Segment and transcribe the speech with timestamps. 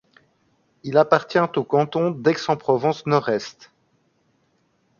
[0.81, 3.69] Il appartient au canton d'Aix-en-Provence-Nord-Est.